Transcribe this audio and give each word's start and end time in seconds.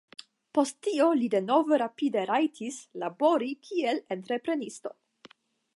Post 0.57 0.77
tio 0.85 1.09
li 1.19 1.27
denove 1.33 1.79
rapide 1.81 2.23
rajtis 2.31 2.81
labori 3.05 3.53
kiel 3.69 4.05
entreprenisto. 4.19 4.99